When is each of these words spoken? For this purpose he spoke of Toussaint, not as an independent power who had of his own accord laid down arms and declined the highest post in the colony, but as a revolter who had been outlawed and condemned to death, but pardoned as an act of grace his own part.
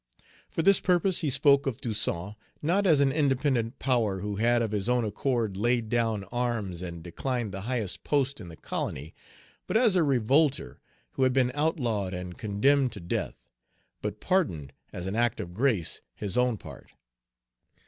For 0.49 0.63
this 0.63 0.79
purpose 0.79 1.21
he 1.21 1.29
spoke 1.29 1.67
of 1.67 1.79
Toussaint, 1.79 2.33
not 2.59 2.87
as 2.87 3.01
an 3.01 3.11
independent 3.11 3.77
power 3.77 4.21
who 4.21 4.37
had 4.37 4.63
of 4.63 4.71
his 4.71 4.89
own 4.89 5.05
accord 5.05 5.55
laid 5.55 5.89
down 5.89 6.23
arms 6.31 6.81
and 6.81 7.03
declined 7.03 7.51
the 7.51 7.61
highest 7.69 8.03
post 8.03 8.41
in 8.41 8.47
the 8.47 8.55
colony, 8.55 9.13
but 9.67 9.77
as 9.77 9.95
a 9.95 10.01
revolter 10.01 10.79
who 11.11 11.21
had 11.21 11.33
been 11.33 11.51
outlawed 11.53 12.15
and 12.15 12.39
condemned 12.39 12.91
to 12.93 12.99
death, 12.99 13.35
but 14.01 14.19
pardoned 14.19 14.73
as 14.91 15.05
an 15.05 15.15
act 15.15 15.39
of 15.39 15.53
grace 15.53 16.01
his 16.15 16.35
own 16.35 16.57
part. 16.57 16.89